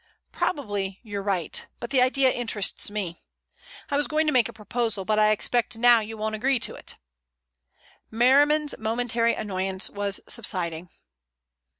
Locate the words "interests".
2.31-2.89